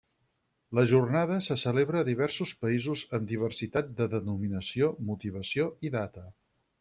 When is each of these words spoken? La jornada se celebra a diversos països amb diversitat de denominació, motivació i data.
La 0.77 0.83
jornada 0.91 1.35
se 1.47 1.57
celebra 1.63 1.99
a 1.99 2.07
diversos 2.07 2.53
països 2.63 3.03
amb 3.17 3.27
diversitat 3.33 3.91
de 3.99 4.07
denominació, 4.15 4.89
motivació 5.11 5.69
i 5.91 5.97
data. 5.97 6.25